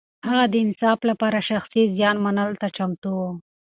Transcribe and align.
هغه 0.27 0.45
د 0.49 0.55
انصاف 0.65 0.99
لپاره 1.09 1.39
شخصي 1.49 1.81
زيان 1.97 2.15
منلو 2.25 2.55
ته 2.61 2.67
چمتو 2.77 3.09
و. 3.19 3.23